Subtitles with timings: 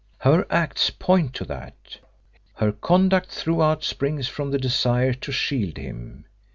[0.21, 1.99] Her acts point to that;
[2.55, 6.25] her conduct throughout springs from the desire to shield him.